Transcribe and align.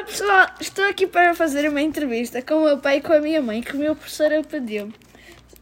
Olá 0.00 0.06
pessoal, 0.06 0.46
estou 0.58 0.84
aqui 0.86 1.06
para 1.06 1.34
fazer 1.34 1.68
uma 1.68 1.82
entrevista 1.82 2.40
com 2.40 2.54
o 2.54 2.64
meu 2.64 2.78
pai 2.78 2.96
e 2.96 3.00
com 3.02 3.12
a 3.12 3.20
minha 3.20 3.42
mãe 3.42 3.60
que 3.60 3.76
o 3.76 3.78
meu 3.78 3.94
professor 3.94 4.30
pediu 4.46 4.90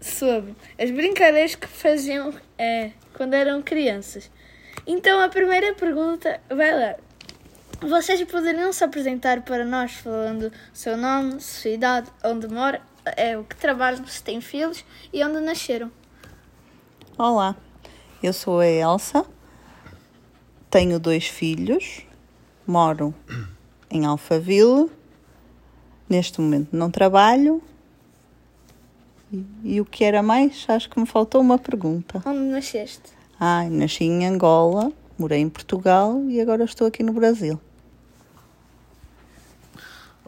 sobre 0.00 0.54
as 0.78 0.92
brincadeiras 0.92 1.56
que 1.56 1.66
faziam 1.66 2.32
é, 2.56 2.92
quando 3.14 3.34
eram 3.34 3.60
crianças. 3.60 4.30
Então 4.86 5.20
a 5.20 5.28
primeira 5.28 5.74
pergunta 5.74 6.40
vai 6.48 6.72
lá. 6.72 6.94
Vocês 7.80 8.22
poderiam 8.30 8.72
se 8.72 8.84
apresentar 8.84 9.42
para 9.42 9.64
nós 9.64 9.94
falando 9.94 10.52
seu 10.72 10.96
nome, 10.96 11.40
sua 11.40 11.72
idade, 11.72 12.08
onde 12.22 12.46
mora, 12.46 12.80
é, 13.16 13.36
o 13.36 13.42
que 13.42 13.56
trabalham, 13.56 14.06
se 14.06 14.22
têm 14.22 14.40
filhos 14.40 14.84
e 15.12 15.20
onde 15.24 15.40
nasceram. 15.40 15.90
Olá, 17.18 17.56
eu 18.22 18.32
sou 18.32 18.60
a 18.60 18.66
Elsa, 18.68 19.26
tenho 20.70 21.00
dois 21.00 21.26
filhos, 21.26 22.06
moro 22.64 23.12
em 23.90 24.04
Alphaville, 24.04 24.90
neste 26.08 26.40
momento 26.40 26.68
não 26.72 26.90
trabalho. 26.90 27.62
E, 29.32 29.44
e 29.62 29.80
o 29.80 29.84
que 29.84 30.04
era 30.04 30.22
mais? 30.22 30.64
Acho 30.68 30.88
que 30.88 30.98
me 30.98 31.06
faltou 31.06 31.40
uma 31.40 31.58
pergunta. 31.58 32.22
Onde 32.24 32.40
nasceste? 32.40 33.12
Ah, 33.38 33.68
nasci 33.70 34.04
em 34.04 34.26
Angola, 34.26 34.92
morei 35.18 35.40
em 35.40 35.48
Portugal 35.48 36.22
e 36.28 36.40
agora 36.40 36.64
estou 36.64 36.86
aqui 36.86 37.02
no 37.02 37.12
Brasil. 37.12 37.60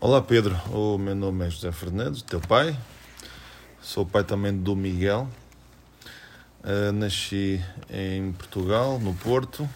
Olá 0.01 0.23
Pedro, 0.23 0.59
o 0.73 0.97
meu 0.97 1.15
nome 1.15 1.47
é 1.47 1.51
José 1.51 1.71
Fernandes, 1.73 2.23
teu 2.23 2.41
pai. 2.41 2.77
Sou 3.83 4.07
pai 4.07 4.25
também 4.25 4.57
do 4.57 4.77
Miguel. 4.77 5.29
Uh, 6.63 6.93
nasci 6.93 7.63
em 7.91 8.33
Portugal, 8.33 8.99
no 8.99 9.15
Porto, 9.15 9.69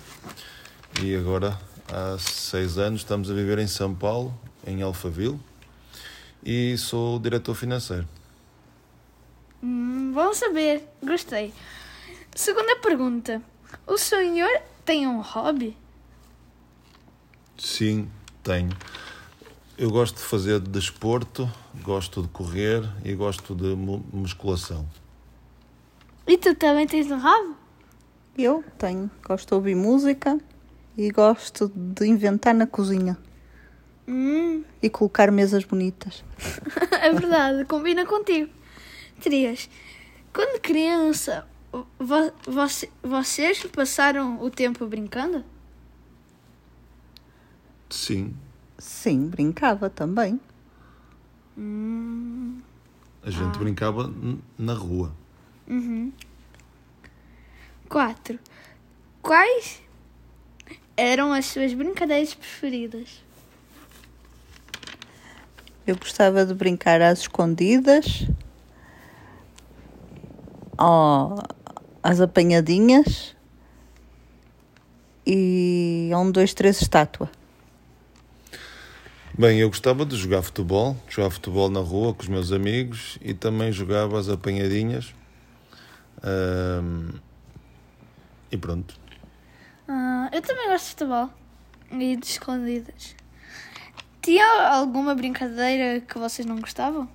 e 1.03 1.15
agora 1.17 1.59
há 1.93 2.19
seis 2.19 2.79
anos 2.79 3.01
estamos 3.01 3.31
a 3.31 3.35
viver 3.35 3.59
em 3.59 3.67
São 3.67 3.95
Paulo, 3.95 4.35
em 4.67 4.83
Alphaville, 4.83 5.39
e 6.45 6.77
sou 6.79 7.19
diretor 7.19 7.55
financeiro. 7.55 8.07
Hum, 9.63 10.13
bom 10.13 10.33
saber, 10.35 10.87
gostei. 11.03 11.53
Segunda 12.35 12.77
pergunta: 12.77 13.43
O 13.87 13.97
senhor 13.97 14.51
tem 14.85 15.07
um 15.07 15.21
hobby? 15.21 15.77
Sim, 17.57 18.11
tenho. 18.43 18.71
Eu 19.77 19.91
gosto 19.91 20.17
de 20.17 20.23
fazer 20.23 20.61
desporto, 20.61 21.51
gosto 21.83 22.23
de 22.23 22.29
correr 22.29 22.83
e 23.05 23.15
gosto 23.15 23.55
de 23.55 23.75
musculação. 23.75 24.87
E 26.27 26.39
tu 26.39 26.55
também 26.55 26.87
tens 26.87 27.11
um 27.11 27.19
hobby? 27.19 27.55
Eu 28.37 28.65
tenho. 28.79 29.11
Gosto 29.23 29.49
de 29.49 29.55
ouvir 29.55 29.75
música 29.75 30.39
e 30.97 31.11
gosto 31.11 31.71
de 31.75 32.07
inventar 32.07 32.55
na 32.55 32.67
cozinha. 32.67 33.17
Hum. 34.07 34.63
E 34.83 34.91
colocar 34.91 35.31
mesas 35.31 35.65
bonitas. 35.65 36.25
é 37.01 37.13
verdade, 37.13 37.65
combina 37.65 38.05
contigo. 38.05 38.51
Trias, 39.21 39.69
quando 40.33 40.61
criança, 40.61 41.47
vo 41.99 42.33
vocês 43.03 43.65
passaram 43.67 44.43
o 44.43 44.51
tempo 44.51 44.87
brincando? 44.87 45.45
Sim. 47.89 48.35
Sim, 48.77 49.29
brincava 49.29 49.89
também. 49.89 50.41
Hum. 51.57 52.61
A 53.23 53.31
gente 53.31 53.57
ah. 53.57 53.59
brincava 53.59 54.13
na 54.59 54.75
rua. 54.75 55.15
Uhum. 55.67 56.13
Quatro. 57.89 58.39
Quais 59.23 59.84
eram 60.97 61.33
as 61.33 61.47
suas 61.47 61.75
brincadeiras 61.75 62.35
preferidas? 62.35 63.23
Eu 65.87 65.97
gostava 65.97 66.47
de 66.47 66.55
brincar 66.55 67.03
às 67.03 67.21
escondidas, 67.21 68.27
oh, 70.79 71.37
às 72.03 72.21
apanhadinhas 72.21 73.37
e 75.27 76.11
um, 76.15 76.31
dois, 76.31 76.55
três 76.55 76.81
estátua. 76.81 77.31
Bem, 79.37 79.59
eu 79.59 79.69
gostava 79.69 80.07
de 80.07 80.17
jogar 80.17 80.43
futebol, 80.43 80.97
jogar 81.09 81.29
futebol 81.29 81.69
na 81.69 81.81
rua 81.81 82.15
com 82.15 82.23
os 82.23 82.29
meus 82.29 82.53
amigos 82.53 83.19
e 83.21 83.35
também 83.35 83.73
jogava 83.73 84.19
as 84.19 84.29
apanhadinhas. 84.29 85.13
Um, 86.25 87.09
e 88.51 88.57
pronto. 88.57 89.04
Eu 90.35 90.43
também 90.43 90.67
gosto 90.67 90.85
de 90.87 90.91
futebol 90.91 91.31
e 91.93 92.17
de 92.17 92.27
escondidas. 92.27 93.15
Tinha 94.21 94.45
alguma 94.69 95.15
brincadeira 95.15 96.01
que 96.01 96.19
vocês 96.19 96.45
não 96.45 96.59
gostavam? 96.61 97.09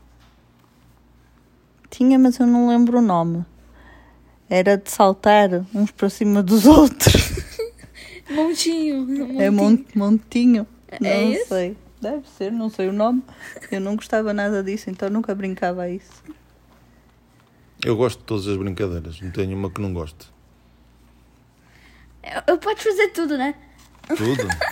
Tinha, 1.89 2.17
mas 2.17 2.39
eu 2.39 2.47
não 2.47 2.69
lembro 2.69 2.99
o 2.99 3.01
nome. 3.01 3.43
Era 4.49 4.77
de 4.77 4.89
saltar 4.89 5.49
uns 5.75 5.91
para 5.91 6.09
cima 6.09 6.41
dos 6.41 6.63
outros. 6.65 7.13
montinho, 8.29 9.05
montinho. 9.05 9.41
É 9.41 9.49
mont, 9.49 9.85
montinho. 9.97 10.65
É 10.87 10.97
não 11.01 11.33
isso? 11.33 11.47
sei. 11.49 11.75
Deve 11.99 12.25
ser, 12.29 12.53
não 12.53 12.69
sei 12.69 12.87
o 12.87 12.93
nome. 12.93 13.21
Eu 13.69 13.81
não 13.81 13.97
gostava 13.97 14.33
nada 14.33 14.63
disso, 14.63 14.89
então 14.89 15.09
nunca 15.09 15.35
brincava 15.35 15.81
a 15.81 15.89
isso. 15.89 16.23
Eu 17.83 17.97
gosto 17.97 18.19
de 18.19 18.23
todas 18.23 18.47
as 18.47 18.55
brincadeiras, 18.55 19.19
não 19.19 19.29
tenho 19.29 19.57
uma 19.57 19.69
que 19.69 19.81
não 19.81 19.91
gosto. 19.93 20.38
Eu, 22.23 22.41
eu 22.47 22.57
posso 22.57 22.83
fazer 22.83 23.09
tudo, 23.09 23.37
né? 23.37 23.55
Tudo? 24.07 24.47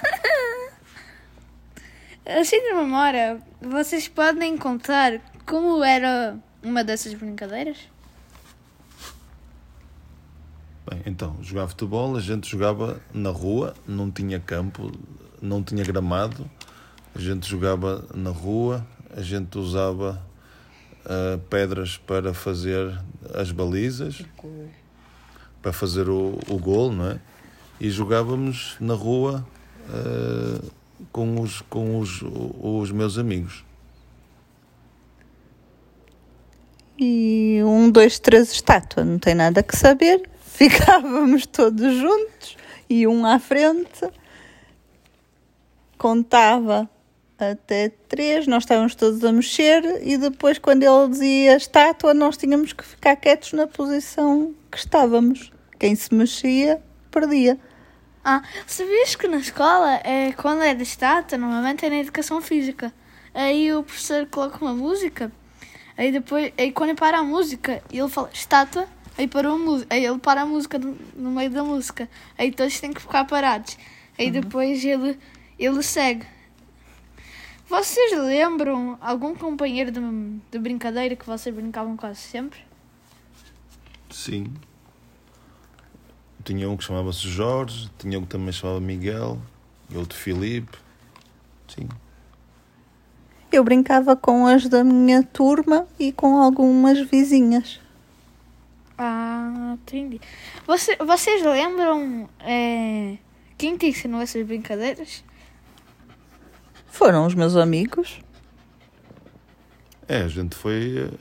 assim 2.26 2.62
de 2.62 2.74
memória, 2.74 3.40
vocês 3.62 4.08
podem 4.08 4.58
contar 4.58 5.22
como 5.46 5.84
era 5.84 6.38
uma 6.62 6.84
dessas 6.84 7.14
brincadeiras? 7.14 7.78
Bem, 10.90 11.02
então, 11.06 11.38
jogar 11.42 11.68
futebol, 11.68 12.16
a 12.18 12.20
gente 12.20 12.50
jogava 12.50 13.02
na 13.14 13.30
rua, 13.30 13.74
não 13.88 14.12
tinha 14.12 14.40
campo, 14.40 14.92
não 15.42 15.64
tinha 15.64 15.84
gramado, 15.84 16.50
a 17.16 17.20
gente 17.20 17.50
jogava 17.50 18.06
na 18.14 18.30
rua, 18.30 18.86
a 19.16 19.22
gente 19.22 19.58
usava 19.58 20.22
uh, 21.06 21.38
pedras 21.50 21.98
para 21.98 22.34
fazer 22.34 22.98
as 23.34 23.52
balizas, 23.52 24.22
para 25.62 25.72
fazer 25.72 26.10
o, 26.10 26.40
o 26.48 26.58
gol, 26.58 26.92
não 26.92 27.12
é? 27.12 27.20
E 27.80 27.90
jogávamos 27.90 28.76
na 28.80 28.94
rua 28.94 29.46
uh, 29.90 30.72
com, 31.12 31.40
os, 31.42 31.62
com 31.62 32.00
os, 32.00 32.24
os 32.24 32.92
meus 32.92 33.18
amigos. 33.18 33.64
E 37.00 37.62
um, 37.64 37.92
dois, 37.92 38.18
três 38.18 38.52
estátua, 38.52 39.06
não 39.06 39.20
tem 39.20 39.36
nada 39.36 39.62
que 39.62 39.78
saber. 39.78 40.28
Ficávamos 40.42 41.46
todos 41.46 41.96
juntos 41.96 42.58
e 42.90 43.06
um 43.06 43.26
à 43.26 43.38
frente 43.38 44.10
contava 45.98 46.90
até 47.38 47.90
três, 47.90 48.48
nós 48.48 48.64
estávamos 48.64 48.96
todos 48.96 49.24
a 49.24 49.32
mexer 49.32 50.02
e 50.04 50.18
depois, 50.18 50.58
quando 50.58 50.84
ele 50.84 51.10
dizia 51.10 51.56
estátua, 51.56 52.14
nós 52.14 52.36
tínhamos 52.36 52.74
que 52.74 52.84
ficar 52.84 53.16
quietos 53.16 53.54
na 53.54 53.68
posição 53.68 54.54
que 54.72 54.78
estávamos. 54.78 55.52
Quem 55.78 55.96
se 55.96 56.12
mexia, 56.14 56.82
perdia. 57.20 57.60
Ah, 58.24 58.44
sabias 58.66 59.16
que 59.16 59.28
na 59.28 59.38
escola, 59.38 60.02
é, 60.04 60.34
quando 60.34 60.62
é 60.62 60.76
de 60.76 60.84
estátua, 60.84 61.38
normalmente 61.38 61.86
é 61.86 61.90
na 61.90 61.98
educação 61.98 62.42
física. 62.42 62.94
Aí 63.34 63.74
o 63.74 63.84
professor 63.84 64.26
coloca 64.28 64.64
uma 64.64 64.74
música, 64.74 65.32
aí 65.98 66.12
depois, 66.12 66.52
aí 66.58 66.72
quando 66.72 66.90
ele 66.90 66.98
para 66.98 67.20
a 67.20 67.24
música, 67.24 67.82
ele 67.92 68.10
fala 68.10 68.30
estátua, 68.34 68.88
aí 69.18 69.28
parou 69.28 69.56
a 69.56 69.58
música, 69.58 69.94
aí 69.94 70.06
ele 70.06 70.18
para 70.18 70.42
a 70.42 70.46
música 70.46 70.78
no, 70.78 70.98
no 71.16 71.32
meio 71.32 71.50
da 71.50 71.64
música, 71.64 72.10
aí 72.38 72.52
todos 72.52 72.80
têm 72.80 72.94
que 72.94 73.02
ficar 73.02 73.26
parados. 73.26 73.78
Aí 74.18 74.28
uhum. 74.28 74.32
depois 74.34 74.84
ele, 74.84 75.18
ele 75.58 75.84
segue. 75.84 76.26
Vocês 77.70 78.18
lembram 78.18 78.98
algum 79.02 79.36
companheiro 79.36 79.92
de, 79.92 80.00
de 80.52 80.60
brincadeira 80.60 81.16
que 81.16 81.26
vocês 81.26 81.54
brincavam 81.54 81.96
quase 81.96 82.22
sempre? 82.22 82.60
Sim. 84.10 84.54
Tinha 86.48 86.70
um 86.70 86.78
que 86.78 86.86
chamava-se 86.86 87.28
Jorge, 87.28 87.92
tinha 87.98 88.18
um 88.18 88.22
que 88.22 88.30
também 88.30 88.54
chamava 88.54 88.80
Miguel, 88.80 89.38
e 89.90 89.98
outro 89.98 90.18
Filipe. 90.18 90.78
Sim. 91.68 91.90
Eu 93.52 93.66
brincava 93.66 94.16
com 94.16 94.48
as 94.48 94.70
da 94.70 94.82
minha 94.82 95.24
turma 95.24 95.86
e 96.00 96.14
com 96.14 96.38
algumas 96.38 97.02
vizinhas. 97.02 97.82
Ah, 98.98 99.74
entendi. 99.74 100.22
Você, 100.66 100.96
vocês 100.96 101.44
lembram 101.44 102.30
é, 102.40 103.18
quem 103.58 103.76
te 103.76 103.88
ensinou 103.88 104.22
essas 104.22 104.48
brincadeiras? 104.48 105.26
Foram 106.86 107.26
os 107.26 107.36
meus 107.36 107.58
amigos. 107.58 108.22
É, 110.08 110.22
a 110.22 110.30
gente 110.30 110.56
foi. 110.56 111.12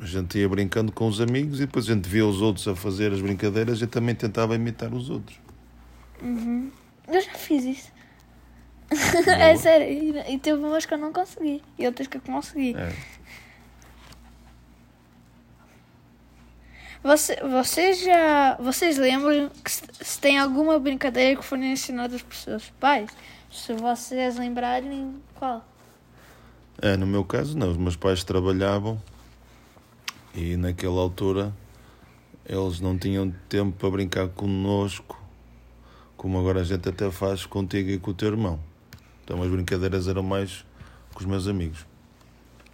A 0.00 0.04
gente 0.06 0.38
ia 0.38 0.48
brincando 0.48 0.90
com 0.90 1.06
os 1.06 1.20
amigos 1.20 1.60
e 1.60 1.66
depois 1.66 1.88
a 1.88 1.92
gente 1.92 2.08
via 2.08 2.26
os 2.26 2.40
outros 2.40 2.66
a 2.66 2.74
fazer 2.74 3.12
as 3.12 3.20
brincadeiras 3.20 3.82
e 3.82 3.86
também 3.86 4.14
tentava 4.14 4.54
imitar 4.54 4.94
os 4.94 5.10
outros. 5.10 5.38
Uhum. 6.22 6.70
Eu 7.06 7.20
já 7.20 7.34
fiz 7.34 7.64
isso. 7.64 7.92
é 9.28 9.54
sério. 9.56 9.86
E, 9.86 10.34
e 10.34 10.38
teve 10.38 10.58
umas 10.58 10.86
que 10.86 10.94
eu 10.94 10.98
não 10.98 11.12
consegui. 11.12 11.62
E 11.78 11.86
outras 11.86 12.08
que 12.08 12.16
eu 12.16 12.20
consegui. 12.22 12.74
É. 12.74 12.92
Você, 17.02 17.36
vocês 17.36 18.02
já. 18.02 18.56
Vocês 18.56 18.96
lembram 18.96 19.50
que 19.62 19.70
se, 19.70 19.82
se 20.00 20.18
tem 20.18 20.38
alguma 20.38 20.78
brincadeira 20.78 21.38
que 21.38 21.44
foram 21.44 21.64
ensinadas 21.64 22.22
por 22.22 22.34
seus 22.34 22.70
pais? 22.80 23.10
Se 23.50 23.74
vocês 23.74 24.38
lembrarem, 24.38 25.14
qual? 25.34 25.62
É, 26.80 26.96
no 26.96 27.06
meu 27.06 27.24
caso 27.24 27.58
não, 27.58 27.70
os 27.70 27.76
meus 27.76 27.96
pais 27.96 28.24
trabalhavam 28.24 29.00
e 30.34 30.56
naquela 30.56 31.00
altura 31.00 31.52
eles 32.46 32.80
não 32.80 32.98
tinham 32.98 33.32
tempo 33.48 33.76
para 33.78 33.90
brincar 33.90 34.28
connosco, 34.28 35.20
como 36.16 36.38
agora 36.38 36.60
a 36.60 36.64
gente 36.64 36.88
até 36.88 37.10
faz 37.10 37.46
contigo 37.46 37.90
e 37.90 37.98
com 37.98 38.10
o 38.10 38.14
teu 38.14 38.28
irmão. 38.28 38.58
Então 39.24 39.42
as 39.42 39.48
brincadeiras 39.48 40.08
eram 40.08 40.22
mais 40.22 40.64
com 41.12 41.20
os 41.20 41.26
meus 41.26 41.46
amigos. 41.46 41.86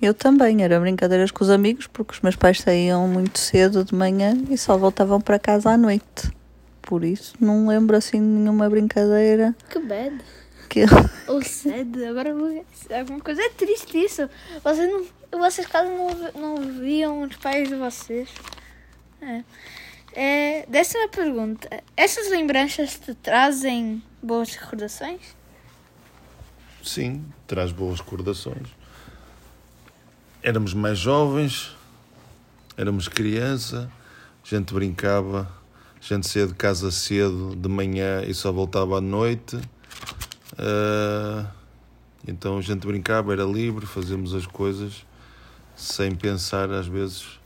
Eu 0.01 0.13
também, 0.13 0.63
era 0.63 0.79
brincadeiras 0.79 1.31
com 1.31 1.43
os 1.43 1.51
amigos, 1.51 1.87
porque 1.87 2.13
os 2.13 2.21
meus 2.21 2.37
pais 2.37 2.61
saíam 2.61 3.09
muito 3.09 3.39
cedo 3.39 3.83
de 3.85 3.95
manhã 3.95 4.37
e 4.51 4.59
só 4.59 4.77
voltavam 4.77 5.21
para 5.21 5.39
casa 5.39 5.71
à 5.71 5.77
noite. 5.77 6.31
Por 6.83 7.03
isso, 7.03 7.35
não 7.41 7.67
lembro 7.67 7.97
assim 7.97 8.21
nenhuma 8.21 8.69
brincadeira 8.71 9.57
Que 9.69 9.81
bad. 9.81 10.23
Que 10.69 10.87
sad. 11.45 12.05
Agora 12.09 12.35
vou. 12.35 12.65
Alguma 12.91 13.21
coisa 13.21 13.43
é 13.43 13.51
triste 13.51 13.99
isso. 13.99 14.29
Vocês, 14.63 14.91
não, 14.91 15.41
vocês 15.41 15.67
quase 15.67 15.91
não, 15.91 16.33
não 16.41 16.81
viam 16.81 17.23
os 17.23 17.37
pais 17.37 17.69
de 17.69 17.75
vocês. 17.75 18.29
É. 19.21 19.45
é. 20.13 20.67
Décima 20.69 21.09
pergunta. 21.09 21.69
Essas 21.97 22.31
lembranças 22.31 22.99
te 22.99 23.15
trazem 23.15 24.03
boas 24.23 24.55
recordações? 24.55 25.21
Sim, 26.83 27.25
traz 27.47 27.73
boas 27.73 28.01
recordações. 28.01 28.69
Éramos 30.43 30.73
mais 30.75 30.99
jovens, 30.99 31.77
éramos 32.77 33.09
criança, 33.09 33.91
a 34.45 34.49
gente 34.49 34.73
brincava, 34.73 35.51
a 36.01 36.05
gente 36.05 36.29
saía 36.29 36.47
de 36.47 36.55
casa 36.55 36.93
cedo, 36.93 37.57
de 37.57 37.69
manhã 37.69 38.23
e 38.23 38.33
só 38.33 38.53
voltava 38.53 38.99
à 38.99 39.01
noite. 39.01 39.59
Ah, 40.59 41.51
então 42.27 42.59
a 42.59 42.63
gente 42.63 42.87
brincava, 42.87 43.33
era 43.33 43.45
livre, 43.45 43.87
fazíamos 43.87 44.35
as 44.35 44.47
coisas 44.47 45.05
sem 45.77 46.15
pensar 46.15 46.71
às 46.71 46.87
vezes 46.87 47.39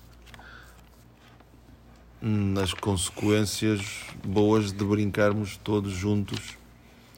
nas 2.22 2.72
consequências 2.74 4.04
boas 4.24 4.72
de 4.72 4.84
brincarmos 4.84 5.56
todos 5.56 5.92
juntos 5.92 6.56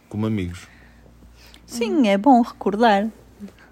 como 0.09 0.27
amigos. 0.27 0.67
Sim, 1.67 2.09
é 2.09 2.17
bom 2.17 2.41
recordar. 2.41 3.11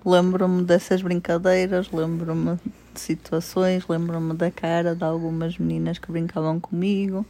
Lembro-me 0.04 0.62
dessas 0.64 1.02
brincadeiras, 1.02 1.90
lembro-me 1.92 2.58
de 2.94 3.00
situações, 3.00 3.86
lembro-me 3.88 4.34
da 4.34 4.50
cara 4.50 4.94
de 4.94 5.04
algumas 5.04 5.58
meninas 5.58 5.98
que 5.98 6.10
brincavam 6.10 6.58
comigo. 6.58 7.24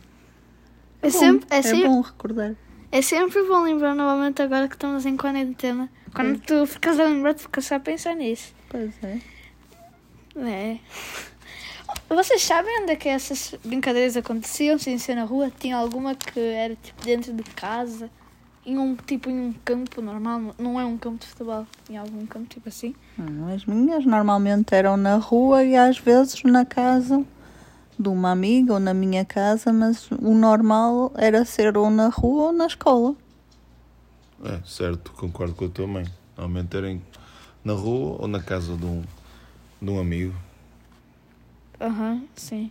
É, 1.02 1.10
Bom, 1.10 1.18
sempre, 1.18 1.46
é, 1.50 1.58
é 1.58 1.62
sempre, 1.62 1.88
bom 1.88 2.00
recordar. 2.00 2.56
É 2.92 3.02
sempre 3.02 3.42
bom 3.44 3.62
lembrar 3.62 3.94
novamente 3.94 4.42
agora 4.42 4.68
que 4.68 4.74
estamos 4.74 5.06
em 5.06 5.16
quarentena. 5.16 5.88
Quando 6.14 6.40
tu 6.40 6.66
ficas 6.66 6.98
a 6.98 7.04
lembrar, 7.04 7.34
tu 7.34 7.42
ficas 7.42 7.64
só 7.66 7.76
a 7.76 7.80
pensar 7.80 8.14
nisso. 8.14 8.52
Pois 8.68 8.92
é. 9.02 9.18
É. 10.36 10.78
Vocês 12.08 12.42
sabem 12.42 12.82
onde 12.82 12.92
é 12.92 12.96
que 12.96 13.08
essas 13.08 13.54
brincadeiras 13.64 14.16
aconteciam 14.16 14.78
sem 14.78 14.98
ser 14.98 15.14
na 15.14 15.24
rua? 15.24 15.50
Tinha 15.58 15.76
alguma 15.76 16.14
que 16.14 16.40
era 16.40 16.76
tipo 16.76 17.02
dentro 17.04 17.32
de 17.32 17.42
casa? 17.42 18.10
Em 18.66 18.76
um 18.78 18.94
tipo 18.94 19.30
em 19.30 19.40
um 19.40 19.52
campo 19.64 20.02
normal? 20.02 20.54
Não 20.58 20.78
é 20.78 20.84
um 20.84 20.98
campo 20.98 21.18
de 21.18 21.26
futebol, 21.26 21.66
em 21.88 21.96
algum 21.96 22.26
campo 22.26 22.46
tipo 22.46 22.68
assim? 22.68 22.94
Hum, 23.18 23.52
As 23.54 23.64
minhas 23.64 24.04
normalmente 24.04 24.74
eram 24.74 24.96
na 24.96 25.16
rua 25.16 25.64
e 25.64 25.76
às 25.76 25.98
vezes 25.98 26.42
na 26.42 26.64
casa 26.64 27.24
de 28.00 28.08
uma 28.08 28.30
amiga 28.30 28.74
ou 28.74 28.80
na 28.80 28.94
minha 28.94 29.24
casa, 29.24 29.72
mas 29.72 30.10
o 30.10 30.34
normal 30.34 31.12
era 31.16 31.44
ser 31.44 31.76
ou 31.76 31.90
na 31.90 32.08
rua 32.08 32.46
ou 32.46 32.52
na 32.52 32.66
escola. 32.66 33.14
É, 34.44 34.60
certo, 34.64 35.12
concordo 35.12 35.54
com 35.54 35.66
a 35.66 35.68
tua 35.68 35.86
mãe. 35.86 36.06
Normalmente 36.36 36.76
era 36.76 36.98
na 37.62 37.74
rua 37.74 38.16
ou 38.20 38.26
na 38.26 38.42
casa 38.42 38.76
de 38.76 38.86
um, 38.86 39.02
de 39.80 39.90
um 39.90 40.00
amigo. 40.00 40.34
Aham, 41.80 42.22
sim. 42.34 42.70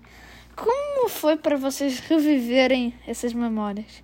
Como 0.55 1.09
foi 1.09 1.37
para 1.37 1.57
vocês 1.57 1.99
reviverem 1.99 2.93
essas 3.07 3.33
memórias? 3.33 4.03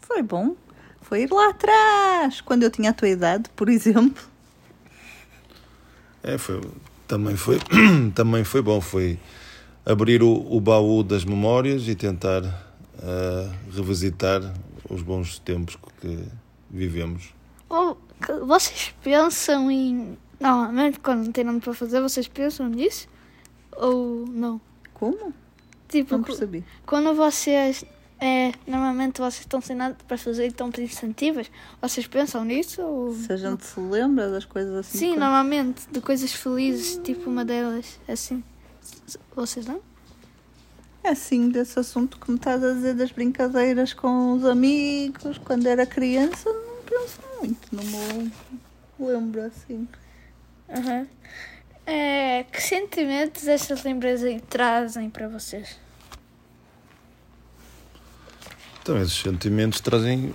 Foi 0.00 0.22
bom. 0.22 0.54
Foi 1.00 1.22
ir 1.22 1.32
lá 1.32 1.50
atrás, 1.50 2.40
quando 2.40 2.62
eu 2.62 2.70
tinha 2.70 2.90
a 2.90 2.92
tua 2.92 3.08
idade, 3.08 3.48
por 3.56 3.68
exemplo. 3.68 4.22
É, 6.22 6.38
foi, 6.38 6.60
também, 7.08 7.36
foi, 7.36 7.58
também 8.14 8.44
foi 8.44 8.62
bom. 8.62 8.80
Foi 8.80 9.18
abrir 9.84 10.22
o, 10.22 10.32
o 10.32 10.60
baú 10.60 11.02
das 11.02 11.24
memórias 11.24 11.86
e 11.88 11.94
tentar 11.94 12.42
ah, 13.02 13.50
revisitar 13.74 14.40
os 14.88 15.02
bons 15.02 15.38
tempos 15.38 15.76
que 16.00 16.24
vivemos. 16.70 17.34
Ou 17.68 17.96
que- 18.24 18.32
vocês 18.46 18.94
pensam 19.02 19.70
em. 19.70 20.16
Normalmente, 20.40 20.98
quando 21.00 21.24
não 21.24 21.32
tem 21.32 21.44
nada 21.44 21.60
para 21.60 21.72
fazer, 21.74 22.00
vocês 22.00 22.26
pensam 22.28 22.68
nisso? 22.68 23.06
Ou 23.76 24.26
não? 24.26 24.60
Como? 24.94 25.32
Tipo, 25.88 26.16
Não 26.16 26.22
percebi. 26.24 26.64
quando 26.86 27.14
vocês. 27.14 27.84
É, 28.24 28.52
normalmente 28.68 29.18
vocês 29.20 29.40
estão 29.40 29.60
sem 29.60 29.74
nada 29.74 29.96
para 30.06 30.16
fazer 30.16 30.44
e 30.44 30.48
estão 30.48 30.70
pensativas, 30.70 31.50
vocês 31.80 32.06
pensam 32.06 32.44
nisso? 32.44 32.80
Ou... 32.80 33.12
Se 33.14 33.32
a 33.32 33.36
gente 33.36 33.64
se 33.66 33.80
lembra 33.80 34.30
das 34.30 34.44
coisas 34.44 34.72
assim. 34.76 34.96
Sim, 34.98 35.08
quando- 35.14 35.20
normalmente, 35.20 35.82
de 35.90 36.00
coisas 36.00 36.32
felizes, 36.32 37.00
tipo 37.02 37.28
uma 37.28 37.44
delas, 37.44 37.98
assim. 38.06 38.44
Vocês 39.34 39.66
não? 39.66 39.80
É 41.04 41.10
assim, 41.10 41.48
desse 41.48 41.78
assunto 41.78 42.18
que 42.18 42.30
me 42.30 42.36
estás 42.36 42.62
a 42.62 42.72
dizer 42.74 42.94
das 42.94 43.10
brincadeiras 43.10 43.92
com 43.92 44.34
os 44.34 44.44
amigos, 44.44 45.38
quando 45.38 45.66
era 45.66 45.84
criança, 45.84 46.48
não 46.48 46.82
penso 46.84 47.20
muito, 47.40 47.68
não 47.72 47.82
me 47.82 48.32
lembro 48.98 49.42
assim. 49.42 49.88
Aham. 50.68 51.06
É, 51.84 52.44
que 52.44 52.62
sentimentos 52.62 53.48
estas 53.48 53.82
lembranças 53.82 54.40
trazem 54.48 55.10
para 55.10 55.28
vocês? 55.28 55.76
Então, 58.80 58.96
esses 59.00 59.14
sentimentos 59.14 59.80
trazem 59.80 60.34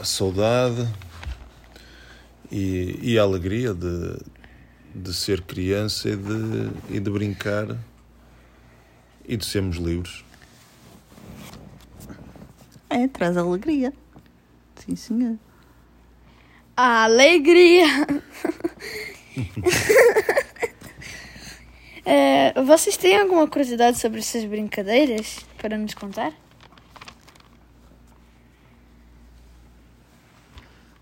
a 0.00 0.04
saudade 0.04 0.88
e, 2.50 2.98
e 3.02 3.18
a 3.18 3.22
alegria 3.22 3.74
de, 3.74 4.18
de 4.94 5.12
ser 5.12 5.42
criança 5.42 6.08
e 6.08 6.16
de, 6.16 6.96
e 6.96 7.00
de 7.00 7.10
brincar 7.10 7.76
e 9.26 9.36
de 9.36 9.44
sermos 9.44 9.76
livres. 9.76 10.24
É, 12.88 13.08
traz 13.08 13.36
alegria. 13.36 13.92
Sim, 14.76 14.94
senhor. 14.94 15.36
A 16.76 17.04
alegria! 17.04 17.86
É, 22.06 22.52
vocês 22.62 22.98
têm 22.98 23.18
alguma 23.18 23.48
curiosidade 23.48 23.98
sobre 23.98 24.20
essas 24.20 24.44
brincadeiras 24.44 25.38
para 25.56 25.78
nos 25.78 25.94
contar? 25.94 26.34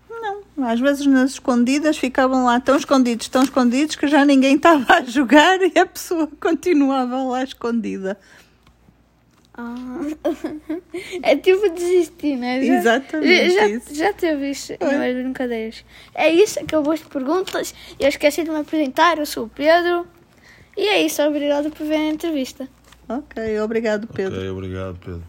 Não, 0.09 0.43
às 0.65 0.79
vezes 0.79 1.05
nas 1.05 1.31
escondidas 1.31 1.97
ficavam 1.97 2.45
lá 2.45 2.59
tão 2.59 2.75
escondidos, 2.77 3.27
tão 3.27 3.43
escondidos 3.43 3.95
que 3.95 4.07
já 4.07 4.23
ninguém 4.25 4.55
estava 4.57 4.93
a 4.95 5.01
jogar 5.03 5.59
e 5.61 5.77
a 5.77 5.85
pessoa 5.85 6.27
continuava 6.39 7.23
lá 7.23 7.43
escondida. 7.43 8.17
Ah. 9.55 9.75
É 11.21 11.35
tipo 11.35 11.69
desistir, 11.69 12.35
né? 12.37 12.61
Já- 12.63 12.73
Exatamente 12.75 13.49
Já, 13.53 13.67
isso. 13.67 13.95
já 13.95 14.11
em 14.73 14.77
Foi. 14.87 14.95
umas 14.95 15.13
brincadeiras. 15.15 15.85
É 16.15 16.29
isso, 16.31 16.59
acabou 16.59 16.91
as 16.93 17.01
perguntas. 17.01 17.73
Eu 17.99 18.09
esqueci 18.09 18.43
de 18.43 18.49
me 18.49 18.57
apresentar, 18.57 19.17
eu 19.19 19.25
sou 19.25 19.45
o 19.45 19.49
Pedro. 19.49 20.07
E 20.75 20.87
é 20.87 21.01
isso, 21.05 21.21
obrigado 21.21 21.69
por 21.69 21.85
ver 21.85 21.95
a 21.97 22.09
entrevista. 22.09 22.67
Ok, 23.07 23.59
obrigado, 23.59 24.07
Pedro. 24.07 24.37
Ok, 24.39 24.49
obrigado, 24.49 24.97
Pedro. 25.03 25.23